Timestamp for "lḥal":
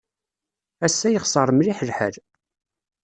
1.89-2.15